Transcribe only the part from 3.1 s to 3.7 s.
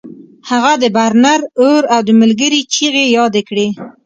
یادې کړې